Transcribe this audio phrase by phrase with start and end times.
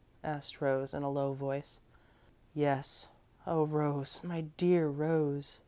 [0.23, 1.79] asked Rose, in a low voice.
[2.55, 3.07] "Yes.
[3.45, 5.59] Oh, Rose, my dear Rose!"